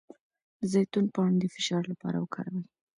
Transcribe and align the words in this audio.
د 0.59 0.61
زیتون 0.71 1.05
پاڼې 1.15 1.37
د 1.41 1.45
فشار 1.55 1.83
لپاره 1.91 2.17
وکاروئ 2.19 2.65